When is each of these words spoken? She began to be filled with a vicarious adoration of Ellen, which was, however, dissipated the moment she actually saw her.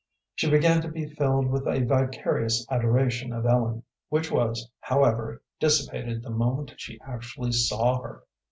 She 0.33 0.49
began 0.49 0.81
to 0.81 0.87
be 0.87 1.05
filled 1.05 1.49
with 1.51 1.67
a 1.67 1.81
vicarious 1.85 2.65
adoration 2.71 3.31
of 3.31 3.45
Ellen, 3.45 3.83
which 4.09 4.31
was, 4.31 4.67
however, 4.79 5.43
dissipated 5.59 6.23
the 6.23 6.31
moment 6.31 6.73
she 6.77 6.99
actually 7.01 7.51
saw 7.51 8.01
her. 8.01 8.23